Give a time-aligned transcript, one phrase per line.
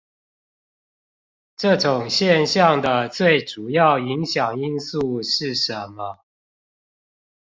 [1.57, 6.21] 這種現象的最主要影響因素是什麼？